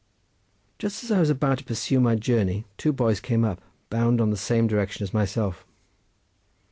[0.79, 3.61] Just as I was about to pursue my journey, two boys came up,
[3.91, 5.63] bound in the same direction as myself.